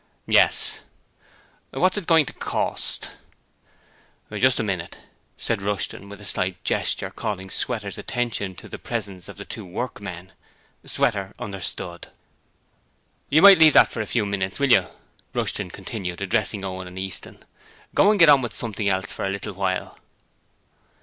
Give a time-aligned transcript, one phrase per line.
[0.25, 0.79] 'Yes.'
[1.69, 3.11] 'What's it going to cost?'
[4.31, 4.97] 'Just wait a minute,'
[5.37, 9.63] said Rushton, with a slight gesture calling Sweater's attention to the presence of the two
[9.63, 10.31] workmen.
[10.83, 12.07] Sweater understood.
[13.29, 14.87] 'You might leave that for a few minutes, will you?'
[15.35, 17.45] Rushton continued, addressing Owen and Easton.
[17.93, 19.99] 'Go and get on with something else for a little while.'